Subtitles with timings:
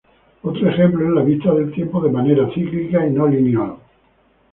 [0.41, 3.75] Otro ejemplo es la vista del tiempo de manera cíclica y no lineal.